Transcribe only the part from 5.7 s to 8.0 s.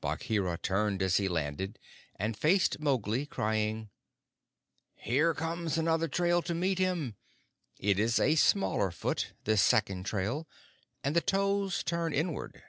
another trail to meet him. It